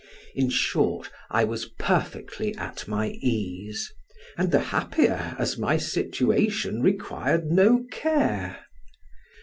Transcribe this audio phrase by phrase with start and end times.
[0.33, 3.93] In short, I was perfectly at my ease,
[4.35, 8.65] and the happier as my situation required no care.